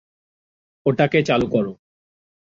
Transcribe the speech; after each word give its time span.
ওটাকে 0.85 1.19
চালু 1.23 1.47
করো! 1.53 1.73